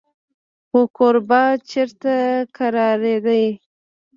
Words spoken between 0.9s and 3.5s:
کوربه چېرته کرارېده.